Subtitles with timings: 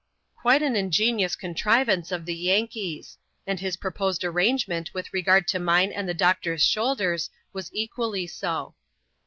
[0.35, 5.91] Quite an ingenious contrivance of the Yankee's; and his proposed arrangement with regard to mine
[5.91, 8.73] and the doctor's shoulders, was equally so.